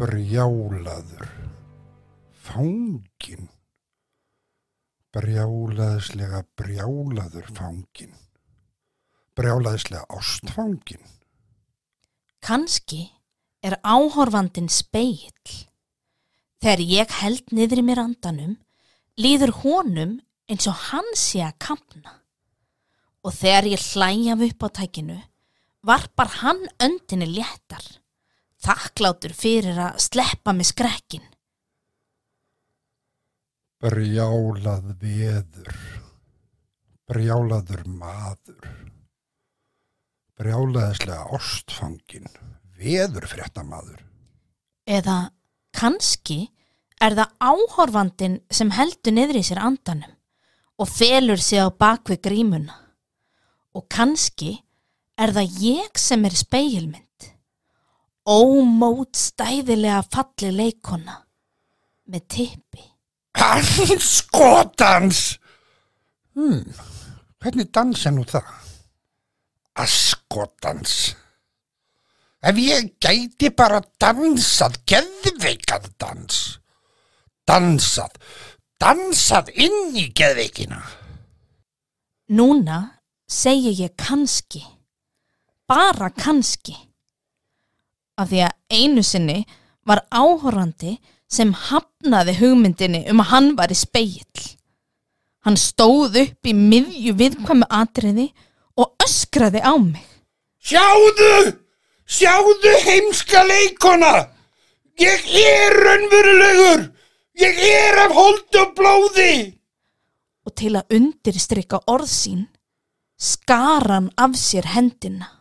brjálaður, 0.00 1.26
fangin, 2.40 3.50
brjálaðislega 5.12 6.40
brjálaður 6.56 7.50
fangin, 7.52 8.14
brjálaðislega 9.36 10.06
ástfangin. 10.16 11.04
Kanski 12.40 13.02
er 13.60 13.76
áhorfandin 13.84 14.72
speill. 14.72 15.52
Þegar 16.64 16.86
ég 16.86 17.16
held 17.20 17.52
niður 17.52 17.84
í 17.84 17.88
mér 17.90 18.00
andanum, 18.06 18.56
líður 19.20 19.52
honum 19.60 20.16
eins 20.48 20.64
og 20.64 20.80
hann 20.88 21.12
sé 21.12 21.44
að 21.44 21.58
kampna. 21.60 22.22
Og 23.20 23.36
þegar 23.36 23.74
ég 23.76 23.88
hlæja 23.92 24.40
upp 24.48 24.64
á 24.64 24.68
tækinu, 24.80 25.20
varpar 25.84 26.38
hann 26.40 26.64
öndinni 26.80 27.28
léttar, 27.36 27.84
þakklátur 28.64 29.34
fyrir 29.36 29.78
að 29.80 30.00
sleppa 30.04 30.54
með 30.56 30.70
skrekkin. 30.72 31.26
Brjálað 33.80 34.92
veður, 35.00 35.72
brjálaður 37.08 37.86
maður, 37.88 38.68
brjálaðislega 40.36 41.24
ástfangin, 41.36 42.28
veður 42.76 43.28
fréttamaður. 43.30 44.04
Eða 44.84 45.30
kannski 45.76 46.50
er 47.00 47.16
það 47.16 47.36
áhorfandin 47.40 48.40
sem 48.52 48.72
heldur 48.76 49.16
niður 49.16 49.40
í 49.40 49.44
sér 49.48 49.62
andanum 49.64 50.16
og 50.80 50.88
felur 50.88 51.40
sig 51.40 51.60
á 51.60 51.68
bakvið 51.72 52.20
grímuna. 52.24 52.76
Og 53.76 53.86
kannski 53.92 54.58
er 55.20 55.32
það 55.36 55.60
ég 55.62 56.00
sem 56.00 56.24
er 56.26 56.36
speilmynd. 56.36 57.28
Ómót 58.28 59.16
stæðilega 59.16 60.02
falli 60.12 60.50
leikona 60.52 61.16
með 62.10 62.26
tippi. 62.28 62.82
Skotans! 64.00 65.38
Hmm, 66.36 66.66
hvernig 67.40 67.70
dans 67.72 68.04
er 68.06 68.12
nú 68.14 68.26
það? 68.28 68.50
Askotans. 69.80 71.14
Ef 72.40 72.60
ég 72.60 72.92
gæti 73.00 73.50
bara 73.56 73.80
dansað, 74.00 74.78
geðveikan 74.88 75.88
dans. 76.00 76.58
Dansað, 77.48 78.16
dansað 78.80 79.50
inn 79.56 79.96
í 79.96 80.06
geðveikina. 80.16 80.80
Núna 82.36 82.78
segi 83.28 83.74
ég 83.82 83.96
kannski, 83.98 84.62
bara 85.68 86.12
kannski. 86.14 86.89
Af 88.20 88.28
því 88.28 88.42
að 88.44 88.56
einu 88.76 89.02
sinni 89.06 89.38
var 89.88 90.02
áhorrandi 90.12 90.98
sem 91.30 91.52
hafnaði 91.56 92.36
hugmyndinni 92.40 93.04
um 93.12 93.22
að 93.22 93.30
hann 93.32 93.50
var 93.56 93.72
í 93.72 93.78
speill. 93.78 94.46
Hann 95.46 95.56
stóð 95.56 96.18
upp 96.20 96.50
í 96.50 96.52
miðju 96.56 97.14
viðkvæmu 97.16 97.68
atriði 97.72 98.28
og 98.76 98.92
öskraði 99.06 99.62
á 99.64 99.72
mig. 99.80 100.04
Sjáðu! 100.60 101.56
Sjáðu 102.04 102.74
heimska 102.84 103.46
leikona! 103.48 104.28
Ég 105.00 105.24
er 105.40 105.78
raunverulegur! 105.86 106.88
Ég 107.40 107.60
er 107.64 108.02
af 108.04 108.12
holdu 108.12 108.60
og 108.60 108.74
blóði! 108.76 109.34
Og 110.44 110.52
til 110.60 110.74
að 110.76 110.96
undirstrykka 110.98 111.80
orð 111.88 112.10
sín, 112.12 112.42
skar 113.16 113.86
hann 113.88 114.10
af 114.20 114.36
sér 114.36 114.68
hendina. 114.74 115.39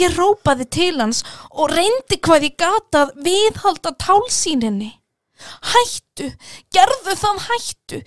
Ég 0.00 0.14
rópaði 0.16 0.64
til 0.72 0.96
hans 1.00 1.20
og 1.50 1.72
reyndi 1.72 2.16
hvað 2.24 2.46
ég 2.48 2.54
gatað 2.60 3.12
viðhalda 3.26 3.90
tálsíninni. 4.00 4.92
Hættu, 5.72 6.26
gerðu 6.72 7.14
það 7.18 7.38
hættu, 7.48 7.98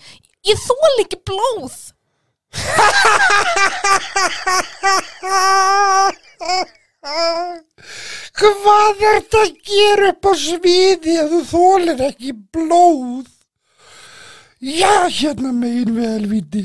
ég 0.48 0.58
þól 0.66 1.04
ekki 1.04 1.20
blóð. 1.28 1.78
Hvað 8.36 9.02
er 9.06 9.20
þetta 9.20 9.42
að 9.44 9.52
gera 9.70 10.06
upp 10.12 10.24
á 10.26 10.34
sviði 10.42 11.14
ef 11.22 11.28
þú 11.34 11.42
þólir 11.52 12.00
ekki 12.08 12.32
blóð? 12.56 13.28
Já, 14.66 14.94
hérna 15.12 15.52
megin 15.54 15.94
við 16.00 16.08
helviti. 16.10 16.64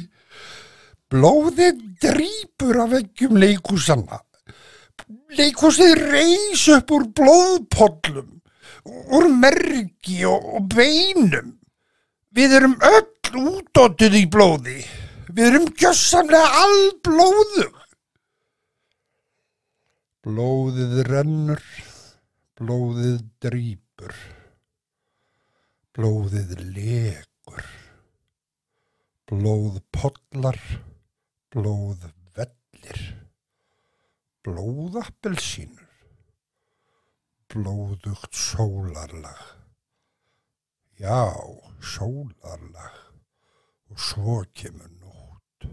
Blóðið 1.13 1.77
drýpur 2.01 2.77
af 2.85 2.89
veggjum 2.95 3.35
leikúsanna. 3.43 4.19
Leikúsið 5.39 5.95
reys 6.11 6.67
upp 6.75 6.93
úr 6.95 7.07
blóðpollum, 7.17 8.41
úr 9.17 9.29
mergi 9.33 10.25
og, 10.29 10.47
og 10.57 10.69
beinum. 10.75 11.55
Við 12.35 12.57
erum 12.61 12.77
öll 12.87 13.45
útóttuð 13.51 14.17
í 14.21 14.25
blóði. 14.31 14.81
Við 15.31 15.47
erum 15.47 15.69
gjössamlega 15.79 16.65
allblóðug. 16.65 17.77
Blóðið 20.27 20.97
rennur, 21.07 21.63
blóðið 22.61 23.23
drýpur, 23.41 24.17
blóðið 25.97 26.53
legur, 26.75 27.71
blóð 29.31 29.81
pollar, 29.97 30.61
blóð 31.55 32.05
vellir, 32.37 33.01
blóðappelsínur, 34.47 35.89
blóðugt 37.53 38.33
sólarlag, 38.33 39.41
já, 40.97 41.29
sólarlag 41.85 42.97
og 43.91 44.01
svo 44.01 44.39
kemur 44.57 44.89
nótt, 44.89 45.67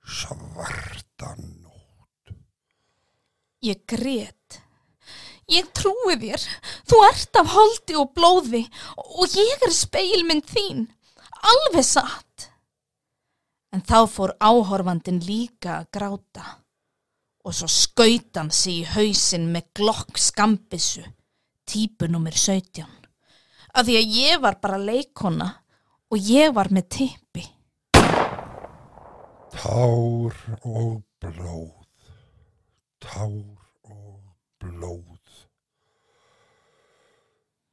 svarta 0.00 1.34
nótt. 1.36 2.32
Ég 3.60 3.84
grét. 3.84 4.62
Ég 5.50 5.66
trúi 5.74 6.14
þér. 6.22 6.40
Þú 6.88 7.02
ert 7.08 7.36
af 7.36 7.52
holdi 7.52 7.98
og 7.98 8.14
blóði 8.16 8.62
og 8.96 9.34
ég 9.34 9.66
er 9.66 9.74
speilmynd 9.74 10.46
þín. 10.48 10.86
Alveg 11.50 11.84
satt. 11.84 12.48
En 13.74 13.82
þá 13.84 14.06
fór 14.08 14.32
áhorfandin 14.40 15.20
líka 15.26 15.80
að 15.82 15.90
gráta 15.98 16.59
og 17.44 17.54
svo 17.56 17.68
skaut 17.70 18.36
hann 18.36 18.50
sig 18.52 18.82
í 18.82 18.88
hausin 18.94 19.48
með 19.54 19.70
glokk 19.80 20.18
skambissu, 20.20 21.04
típu 21.68 22.08
nummer 22.10 22.36
17. 22.36 22.84
Af 23.70 23.86
því 23.86 23.96
að 24.00 24.16
ég 24.18 24.42
var 24.42 24.58
bara 24.62 24.80
leikona 24.82 25.48
og 26.10 26.30
ég 26.30 26.52
var 26.54 26.72
með 26.74 26.88
tippi. 26.96 27.44
Tár 29.50 30.36
og 30.62 31.00
blóð, 31.22 31.70
tár 33.02 33.32
og 33.90 34.20
blóð. 34.62 35.06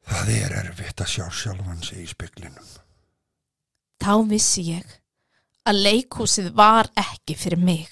Það 0.07 0.29
er 0.37 0.55
erfitt 0.61 1.03
að 1.03 1.11
sjá 1.11 1.25
sjálfan 1.27 1.83
sig 1.83 2.05
í 2.05 2.07
speklinum. 2.07 2.69
Þá 3.99 4.13
vissi 4.29 4.69
ég 4.71 4.99
að 5.67 5.81
leikhúsið 5.83 6.53
var 6.55 6.87
ekki 6.95 7.35
fyrir 7.35 7.59
mig 7.59 7.91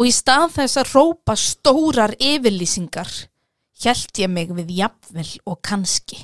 og 0.00 0.08
í 0.08 0.12
stað 0.16 0.54
þess 0.54 0.80
að 0.80 0.94
rópa 0.94 1.34
stórar 1.36 2.14
yfirlýsingar 2.16 3.10
hjælt 3.80 4.20
ég 4.20 4.32
mig 4.32 4.48
við 4.56 4.72
jafnvel 4.78 5.28
og 5.48 5.60
kannski. 5.64 6.16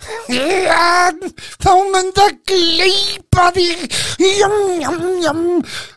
Þá 0.00 1.72
myndi 1.92 2.22
að 2.24 2.36
gleipa 2.48 3.50
þig, 3.54 3.82
jam, 4.38 4.56
jam, 4.80 5.04
jam, 5.22 5.40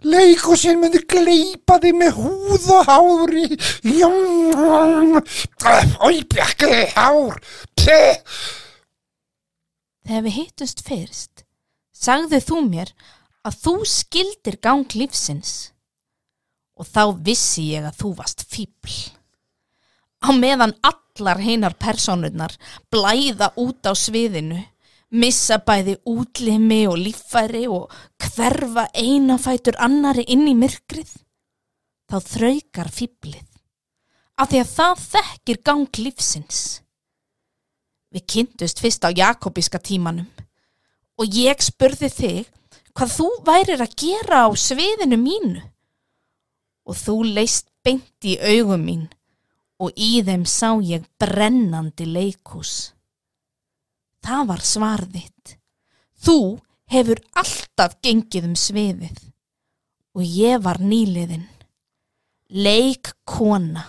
leikusinn 0.05 0.81
myndi 0.81 1.01
gleipa 1.09 1.79
þig 1.81 1.97
með 2.01 2.19
húð 2.19 2.67
og 2.75 2.89
hári, 2.89 3.45
jam, 3.87 4.19
jam, 4.51 6.21
bjakkiði 6.35 6.85
hár, 6.97 7.39
peh. 7.79 8.39
Þegar 10.03 10.25
við 10.27 10.37
hittust 10.37 10.83
fyrst, 10.85 11.45
sagði 11.95 12.43
þú 12.43 12.65
mér 12.67 12.93
að 13.47 13.61
þú 13.63 13.77
skildir 13.87 14.59
gang 14.61 14.99
lífsins 14.99 15.72
og 16.79 16.87
þá 16.89 17.03
vissi 17.25 17.69
ég 17.73 17.87
að 17.87 17.99
þú 18.01 18.13
varst 18.17 18.45
fíbl. 18.49 18.93
Á 20.23 20.29
meðan 20.31 20.75
allar 20.85 21.41
heinar 21.43 21.75
personurnar 21.77 22.55
blæða 22.91 23.51
út 23.59 23.83
á 23.85 23.93
sviðinu, 23.93 24.61
missa 25.13 25.59
bæði 25.61 25.97
útlimi 26.09 26.85
og 26.89 26.97
líffæri 26.97 27.65
og 27.69 27.91
hverfa 28.23 28.87
einafætur 28.97 29.77
annari 29.77 30.25
inn 30.33 30.47
í 30.49 30.55
myrkrið, 30.57 31.11
þá 32.09 32.17
þraukar 32.23 32.89
fíblið. 32.93 33.49
Af 34.39 34.49
því 34.49 34.63
að 34.63 34.71
það 34.71 35.03
þekkir 35.11 35.59
gang 35.67 35.99
lífsins. 36.01 36.61
Við 38.13 38.25
kynntust 38.29 38.81
fyrst 38.81 39.05
á 39.05 39.09
Jakobíska 39.13 39.81
tímanum 39.81 40.29
og 41.19 41.37
ég 41.37 41.61
spurði 41.61 42.09
þig 42.09 42.49
hvað 42.93 43.13
þú 43.17 43.27
værir 43.45 43.83
að 43.85 43.95
gera 44.01 44.45
á 44.45 44.49
sviðinu 44.57 45.17
mínu 45.21 45.61
og 46.83 46.97
þú 46.99 47.15
leist 47.35 47.69
beint 47.83 48.27
í 48.27 48.37
augum 48.39 48.83
mín 48.87 49.03
og 49.83 49.91
í 49.99 50.21
þeim 50.23 50.45
sá 50.47 50.79
ég 50.83 51.03
brennandi 51.19 52.05
leikhús. 52.07 52.93
Það 54.23 54.47
var 54.51 54.61
svarðitt. 54.63 55.57
Þú 56.23 56.37
hefur 56.93 57.19
alltaf 57.35 57.97
gengið 58.03 58.47
um 58.47 58.55
sviðið 58.59 59.17
og 60.13 60.23
ég 60.23 60.61
var 60.63 60.79
nýliðin. 60.79 61.47
Leik 62.53 63.15
kona. 63.25 63.87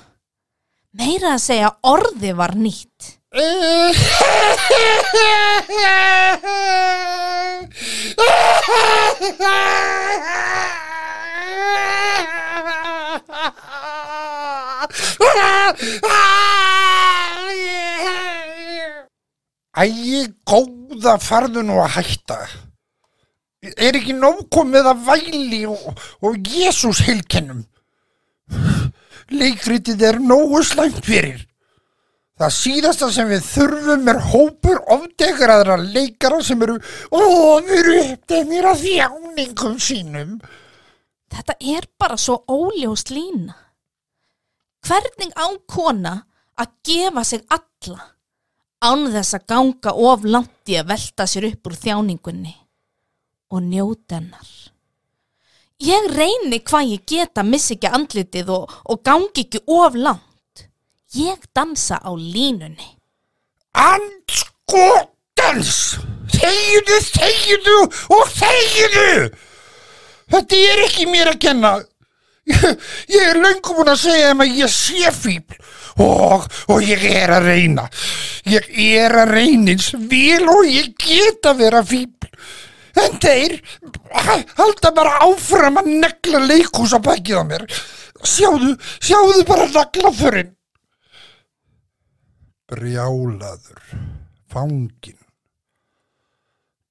Meira 0.94 1.35
að 1.37 1.44
segja 1.44 1.70
orði 1.90 2.32
var 2.38 2.55
nýtt. 2.58 3.19
Æi, 19.75 20.26
góða 20.47 21.17
farðu 21.19 21.65
nú 21.67 21.81
að 21.82 21.97
hætta. 21.97 22.38
Er 23.75 23.97
ekki 23.97 24.15
nógkomið 24.15 24.91
að 24.91 25.06
væli 25.09 25.62
og, 25.67 25.88
og 26.23 26.37
Jésús 26.47 27.00
heilkennum? 27.06 27.65
Leikritið 29.35 30.05
er 30.11 30.21
nógu 30.21 30.61
slæmt 30.67 31.00
fyrir. 31.06 31.41
Það 32.38 32.55
síðasta 32.56 33.09
sem 33.15 33.29
við 33.31 33.44
þurfum 33.47 34.09
er 34.11 34.21
hópur 34.32 34.81
ofdegraðra 34.91 35.79
leikara 35.81 36.41
sem 36.43 36.62
eru 36.67 36.76
ofur 37.15 37.91
uppdegnir 37.94 38.67
af 38.67 38.82
þjáningum 38.82 39.76
sínum. 39.79 40.38
Þetta 41.31 41.55
er 41.75 41.87
bara 41.99 42.19
svo 42.21 42.43
óljós 42.50 43.06
lína. 43.11 43.63
Hvernig 44.85 45.33
á 45.33 45.47
kona 45.71 46.15
að 46.61 46.75
gefa 46.85 47.25
sig 47.25 47.41
alla 47.49 48.11
án 48.85 49.07
þess 49.15 49.37
að 49.39 49.47
ganga 49.49 49.95
of 50.11 50.27
langt 50.29 50.69
í 50.69 50.77
að 50.77 50.91
velta 50.93 51.27
sér 51.31 51.49
upp 51.49 51.71
úr 51.71 51.77
þjáningunni 51.81 52.53
og 53.55 53.63
njóta 53.65 54.19
hennar. 54.19 54.51
Ég 55.85 56.11
reyni 56.13 56.61
hvað 56.63 56.91
ég 56.93 57.07
geta 57.09 57.43
missi 57.43 57.75
ekki 57.75 57.91
andlitið 57.97 58.53
og, 58.55 58.71
og 58.85 59.03
gangi 59.05 59.45
ekki 59.47 59.61
of 59.67 59.97
langt. 59.97 60.67
Ég 61.15 61.39
dansa 61.57 61.97
á 61.99 62.11
línunni. 62.15 62.91
Andskotans! 63.75 65.73
Þegiðu, 66.35 67.01
þegiðu 67.15 67.79
og 68.17 68.25
þegiðu! 68.37 69.31
Þetta 70.35 70.57
er 70.71 70.79
ekki 70.87 71.05
mér 71.11 71.29
að 71.35 71.41
kenna. 71.45 71.71
Ég, 72.44 72.64
ég 73.08 73.23
er 73.25 73.38
löngum 73.41 73.79
búin 73.79 73.88
að 73.94 74.02
segja 74.02 74.31
þeim 74.31 74.43
að 74.44 74.58
ég 74.58 74.73
sé 74.73 75.12
fíbl 75.17 75.56
og, 76.05 76.44
og 76.69 76.85
ég 76.85 77.05
er 77.08 77.32
að 77.32 77.49
reyna. 77.49 77.87
Ég 78.50 78.69
er 78.99 79.14
að 79.23 79.32
reynins 79.38 79.93
vil 80.11 80.44
og 80.52 80.69
ég 80.69 80.93
get 81.00 81.49
að 81.49 81.62
vera 81.64 81.81
fíbl. 81.87 82.29
En 83.00 83.17
þeir 83.19 83.56
halda 84.58 84.93
bara 84.94 85.19
áfram 85.25 85.81
að 85.81 85.91
negla 86.05 86.43
leikús 86.44 86.94
á 86.94 87.00
bækið 87.02 87.41
á 87.41 87.44
mér. 87.49 87.64
Sjáðu, 88.25 88.75
sjáðu 89.02 89.44
bara 89.49 89.67
naglaförinn. 89.73 90.52
Brjálaður, 92.70 93.82
fangin. 94.49 95.19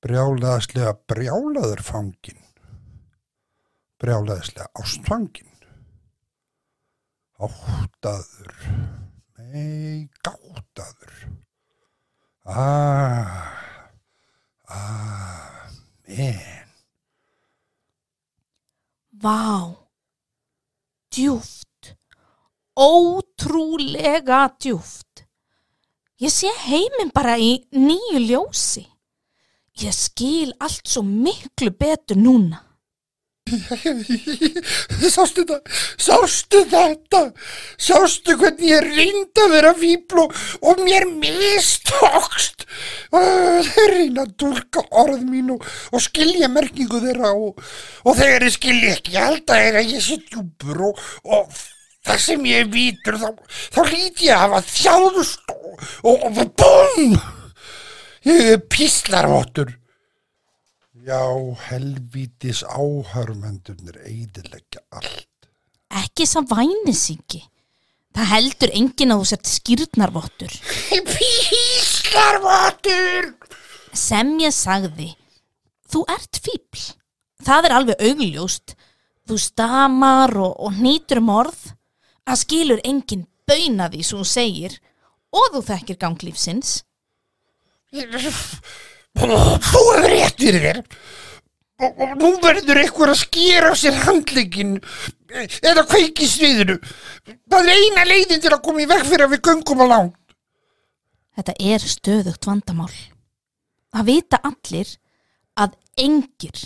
Brjálaðslega 0.03 0.93
brjálaður 1.09 1.81
fangin. 1.81 2.42
Brjálaðslega 4.03 4.65
ástfangin. 4.75 5.47
Áttaður, 7.39 8.57
nei, 9.39 10.09
gáttaður. 10.19 11.13
Ah, 12.43 13.53
ah, 14.67 15.71
men. 16.03 16.67
Vá, 19.23 19.71
djúft, 21.07 21.95
ótrúlega 22.75 24.41
djúft. 24.59 25.23
Ég 26.19 26.35
sé 26.35 26.51
heiminn 26.67 27.15
bara 27.15 27.37
í 27.39 27.55
nýju 27.71 28.19
ljósi. 28.27 28.83
Ég 29.79 29.95
skil 29.95 30.51
allt 30.59 30.91
svo 30.91 31.07
miklu 31.07 31.71
betur 31.71 32.19
núna. 32.19 32.72
Sástu 35.13 35.43
þetta? 35.43 35.59
Sástu 35.99 36.61
þetta? 36.71 37.21
Sástu 37.81 38.37
hvernig 38.39 38.71
ég 38.71 38.87
reyndi 38.87 39.43
að 39.43 39.53
vera 39.53 39.73
fíbl 39.77 40.23
og, 40.25 40.81
mér 40.83 41.05
mistókst? 41.11 42.65
Þeir 43.11 43.93
reyna 43.93 44.25
að 44.25 44.33
dulka 44.41 44.85
orð 45.03 45.25
mín 45.27 45.53
og, 45.57 45.67
og 45.91 46.03
skilja 46.03 46.49
merkingu 46.51 47.01
þeirra 47.03 47.33
og, 47.35 47.61
og 48.05 48.17
þegar 48.19 48.47
ég 48.47 48.57
skilja 48.57 48.95
ekki 48.97 49.19
alltaf 49.19 49.67
er 49.67 49.79
að 49.81 49.93
ég 49.97 50.07
sé 50.07 50.19
djúpur 50.23 50.87
og, 50.89 51.05
og 51.27 51.61
það 52.07 52.25
sem 52.25 52.49
ég 52.49 52.73
vítur 52.73 53.19
þá, 53.21 53.29
þá 53.75 53.81
líti 53.91 54.31
ég 54.31 54.35
að 54.35 54.43
hafa 54.47 54.65
þjáðust 54.71 55.55
og 56.09 56.27
búm! 56.57 57.15
Ég 58.23 58.53
er 58.53 58.61
píslarvottur. 58.71 59.82
Já, 61.03 61.19
helvítis 61.67 62.63
áhörmendurnir 62.63 63.99
eidilegja 64.07 64.79
allt. 64.87 65.27
Ekki 65.91 66.23
sá 66.23 66.39
vænisíki. 66.47 67.43
Það 68.15 68.29
heldur 68.29 68.71
enginn 68.77 69.11
að 69.11 69.19
þú 69.19 69.25
sett 69.33 69.49
skýrnarvottur. 69.51 70.53
Píslarvottur! 71.09 73.35
Sem 73.91 74.39
ég 74.39 74.55
sagði, 74.55 75.11
þú 75.91 76.07
ert 76.15 76.39
fíbl. 76.45 76.79
Það 77.43 77.67
er 77.67 77.75
alveg 77.81 77.99
augljóst. 78.07 78.79
Þú 79.27 79.35
stamar 79.43 80.31
og, 80.39 80.55
og 80.55 80.71
nýtur 80.79 81.19
um 81.19 81.35
orð. 81.35 81.75
Það 82.23 82.43
skilur 82.45 82.79
enginn 82.87 83.27
bauna 83.43 83.91
því 83.91 84.07
sem 84.07 84.15
þú 84.21 84.27
segir 84.31 84.79
og 85.35 85.51
þú 85.51 85.59
þekkir 85.67 85.99
ganglífsins. 85.99 86.87
Þú 89.17 89.83
er 89.93 90.07
rétt 90.09 90.39
fyrir 90.41 90.65
þér. 90.67 90.81
Og, 91.83 92.01
nú 92.19 92.29
verður 92.41 92.79
einhver 92.79 93.11
að 93.11 93.21
skera 93.23 93.71
á 93.71 93.75
sér 93.75 93.95
handlegin 94.05 94.77
eða 95.63 95.83
kveiki 95.89 96.27
sviðinu. 96.29 96.77
Það 97.49 97.71
er 97.71 97.81
eina 97.81 98.05
leiðin 98.07 98.43
til 98.43 98.51
að 98.53 98.61
koma 98.65 98.83
í 98.83 98.89
veg 98.89 99.03
fyrir 99.07 99.25
að 99.25 99.35
við 99.35 99.43
göngum 99.49 99.83
á 99.83 99.87
langt. 99.89 100.19
Þetta 101.33 101.55
er 101.73 101.87
stöðugt 101.89 102.47
vandamál. 102.47 102.93
Það 103.93 104.09
vita 104.09 104.39
allir 104.45 104.95
að 105.59 105.75
engir 106.01 106.61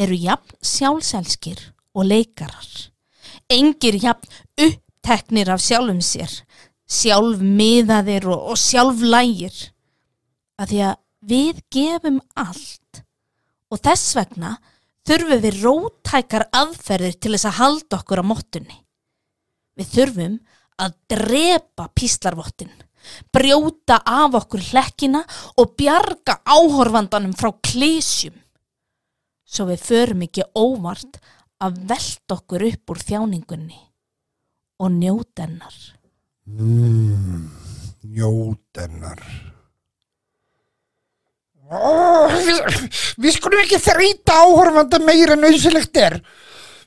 eru 0.00 0.16
jafn 0.16 0.56
sjálfselskir 0.64 1.60
og 1.96 2.08
leikarar. 2.08 2.68
Engir 3.52 3.98
jafn 4.00 4.28
uppteknir 4.60 5.50
af 5.52 5.64
sjálfum 5.64 6.00
sér, 6.04 6.32
sjálfmiðaðir 6.88 8.28
og, 8.28 8.52
og 8.52 8.60
sjálflægir. 8.60 9.56
Að 10.60 10.72
því 10.72 10.82
að 10.88 11.01
við 11.22 11.62
gefum 11.72 12.20
allt 12.34 13.02
og 13.72 13.80
þess 13.80 14.16
vegna 14.18 14.56
þurfum 15.06 15.42
við 15.42 15.60
rótækar 15.62 16.46
aðferðir 16.54 17.18
til 17.18 17.34
þess 17.34 17.48
að 17.50 17.58
halda 17.58 17.98
okkur 17.98 18.22
á 18.22 18.24
mottunni. 18.26 18.78
Við 19.78 19.92
þurfum 19.96 20.38
að 20.82 20.96
drepa 21.10 21.88
píslarvottin, 21.96 22.72
brjóta 23.34 24.00
af 24.06 24.36
okkur 24.42 24.62
hlekkina 24.70 25.22
og 25.58 25.74
bjarga 25.78 26.40
áhorfandanum 26.46 27.34
frá 27.38 27.52
klísjum. 27.64 28.36
Svo 29.46 29.68
við 29.68 29.82
förum 29.84 30.26
ekki 30.26 30.46
óvart 30.56 31.18
að 31.62 31.82
velta 31.90 32.38
okkur 32.38 32.66
upp 32.70 32.94
úr 32.94 33.02
þjáningunni 33.02 33.80
og 34.82 34.94
njóta 34.96 35.46
hennar. 35.46 35.76
Mm, 36.46 37.50
njótennar. 38.02 39.51
Ó, 41.72 42.28
við, 42.28 42.88
við 43.22 43.36
skulum 43.38 43.62
ekki 43.62 43.80
þreita 43.80 44.36
áhorfanda 44.44 45.00
meira 45.00 45.36
en 45.38 45.46
auðsilegt 45.48 45.96
er. 45.96 46.18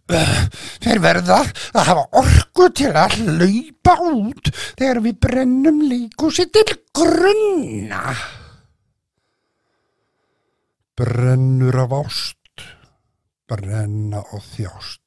Þeir 0.06 1.00
verða 1.02 1.40
að 1.74 1.88
hafa 1.88 2.04
orku 2.22 2.68
til 2.78 2.92
að 2.94 3.16
laupa 3.40 3.96
út 4.06 4.52
þegar 4.78 5.00
við 5.08 5.16
brennum 5.26 5.80
líkúsi 5.90 6.46
til 6.54 6.68
grunna. 6.94 8.14
Brennur 10.96 11.80
af 11.82 11.98
ást, 11.98 12.68
brenna 13.50 14.22
og 14.22 14.46
þjást, 14.54 15.02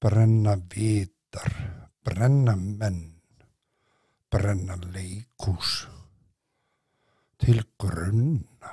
brenna 0.00 0.54
vitar, 0.70 1.50
brenna 2.06 2.54
menn, 2.54 3.02
brenna 4.30 4.78
leikús 4.94 5.82
til 7.46 7.60
grunna, 7.78 8.70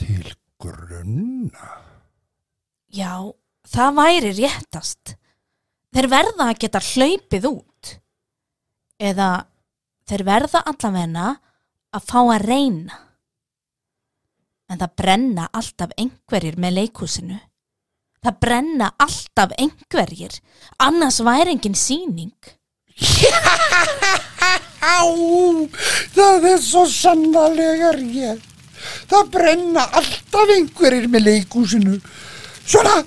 til 0.00 0.30
grunna. 0.60 1.66
Já, 2.96 3.12
það 3.68 3.98
væri 3.98 4.30
réttast. 4.38 5.18
Þeir 5.92 6.08
verða 6.08 6.46
að 6.48 6.60
geta 6.64 6.80
hlaupið 6.80 7.50
út. 7.50 7.66
eða 9.00 9.46
þeir 10.04 10.22
verða 10.28 10.60
allavegna 10.68 11.26
að 11.96 12.02
fá 12.04 12.18
að 12.20 12.42
reyna. 12.44 12.98
En 14.68 14.78
það 14.80 14.96
brenna 15.00 15.46
alltaf 15.56 15.94
einhverjir 15.96 16.58
með 16.60 16.76
leikhúsinu. 16.76 17.38
Það 18.20 18.40
brenna 18.44 18.90
alltaf 19.00 19.56
einhverjir, 19.56 20.36
annars 20.78 21.20
væri 21.24 21.56
engin 21.56 21.74
síning. 21.74 22.36
Á, 24.80 25.04
það 26.16 26.46
er 26.54 26.60
svo 26.64 26.86
sannarlega 26.88 27.92
rétt. 27.98 28.46
Það 29.10 29.30
brenna 29.34 29.84
alltaf 30.00 30.52
einhverjir 30.56 31.08
með 31.12 31.26
leikúsinu. 31.26 31.98
Svona, 32.64 33.02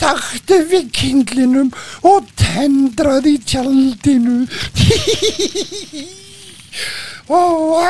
taktu 0.00 0.58
við 0.70 0.90
kindlinum 0.96 1.70
og 2.10 2.26
tendraði 2.40 3.36
tjaldinu. 3.46 4.40
Og 7.34 7.80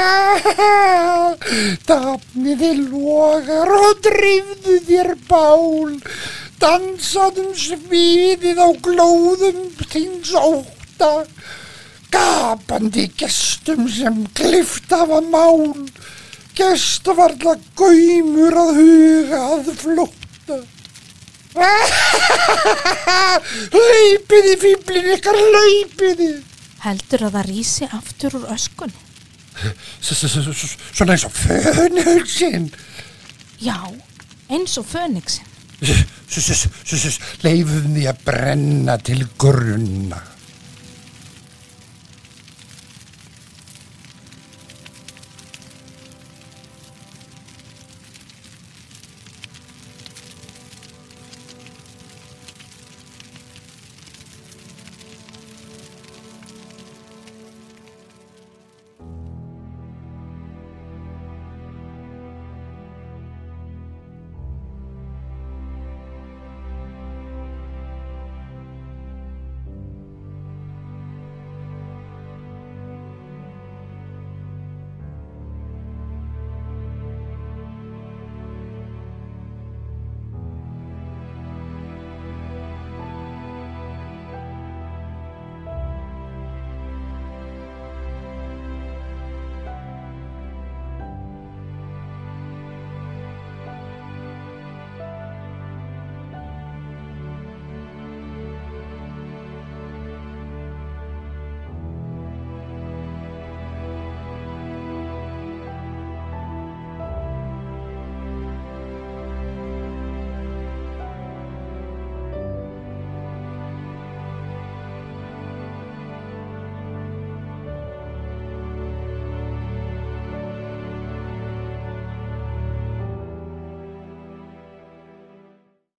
dapniði 1.88 2.72
logar 2.84 3.72
og 3.80 4.04
drifðu 4.04 4.76
þér 4.86 5.10
bál. 5.30 5.96
Dansaðum 6.62 7.50
sviðið 7.58 8.60
á 8.62 8.68
glóðum 8.84 9.64
þíns 9.90 10.36
óta. 10.38 11.24
Gapandi 12.14 13.08
gestum 13.18 13.88
sem 13.90 14.20
klift 14.38 14.92
af 14.94 15.10
að 15.18 15.24
mál. 15.32 15.64
Gesta 16.54 17.10
varla 17.18 17.56
gaumur 17.74 18.54
að 18.62 18.70
huga 18.78 19.40
að 19.56 19.72
flótta. 19.80 20.56
Laupiði 23.74 24.54
fýblin 24.62 25.10
ykkar, 25.16 25.38
laupiði. 25.56 26.30
Heldur 26.84 27.26
að 27.28 27.34
það 27.38 27.48
rísi 27.48 27.86
aftur 27.98 28.32
úr 28.38 28.46
öskunni? 28.54 29.00
Svona 30.02 31.14
eins 31.14 31.26
og 31.26 31.34
fönhulsinn. 31.38 32.68
Já, 33.62 33.78
eins 34.50 34.74
og 34.78 34.86
fönixin. 34.90 35.50
Leifum 37.44 37.94
því 37.94 38.06
að 38.10 38.22
brenna 38.26 38.98
til 39.02 39.26
grunna. 39.38 40.20